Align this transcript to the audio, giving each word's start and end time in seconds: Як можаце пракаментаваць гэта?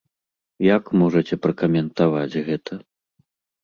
Як 0.67 0.85
можаце 1.03 1.35
пракаментаваць 1.45 2.39
гэта? 2.53 2.83